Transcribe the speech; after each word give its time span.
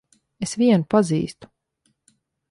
Es 0.45 0.53
vienu 0.61 0.87
pazīstu. 0.93 1.49